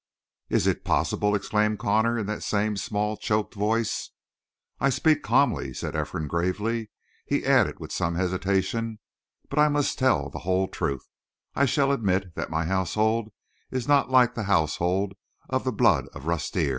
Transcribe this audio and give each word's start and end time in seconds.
"Is 0.49 0.65
it 0.65 0.83
possible?" 0.83 1.35
exclaimed 1.35 1.77
Connor 1.77 2.17
in 2.17 2.25
that 2.25 2.41
same, 2.41 2.75
small, 2.75 3.15
choked 3.17 3.53
voice. 3.53 4.09
"I 4.79 4.89
speak 4.89 5.21
calmly," 5.21 5.75
said 5.75 5.95
Ephraim 5.95 6.27
gravely. 6.27 6.89
He 7.27 7.45
added 7.45 7.79
with 7.79 7.91
some 7.91 8.15
hesitation: 8.15 8.97
"But 9.47 9.59
if 9.59 9.65
I 9.65 9.67
must 9.67 9.99
tell 9.99 10.31
the 10.31 10.39
whole 10.39 10.67
truth, 10.67 11.07
I 11.53 11.65
shall 11.65 11.91
admit 11.91 12.33
that 12.33 12.49
my 12.49 12.65
household 12.65 13.29
is 13.69 13.87
not 13.87 14.09
like 14.09 14.33
the 14.33 14.45
household 14.49 15.13
of 15.49 15.65
the 15.65 15.71
blood 15.71 16.07
of 16.15 16.23
Rustir. 16.23 16.69